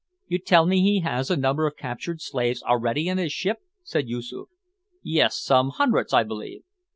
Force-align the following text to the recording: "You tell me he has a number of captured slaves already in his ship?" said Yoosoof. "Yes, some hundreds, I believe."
"You 0.27 0.39
tell 0.39 0.65
me 0.65 0.81
he 0.81 1.01
has 1.01 1.29
a 1.29 1.37
number 1.37 1.67
of 1.67 1.77
captured 1.77 2.21
slaves 2.21 2.63
already 2.63 3.07
in 3.07 3.19
his 3.19 3.31
ship?" 3.31 3.59
said 3.83 4.07
Yoosoof. 4.07 4.47
"Yes, 5.03 5.39
some 5.39 5.69
hundreds, 5.69 6.11
I 6.11 6.23
believe." 6.23 6.63